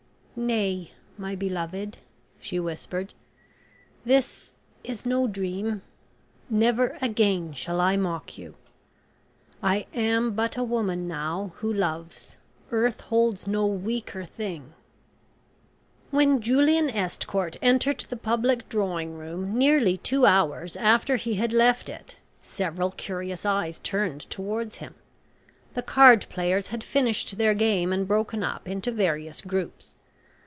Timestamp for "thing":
14.25-14.73